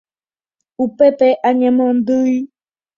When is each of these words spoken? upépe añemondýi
upépe 0.85 1.27
añemondýi 1.49 2.37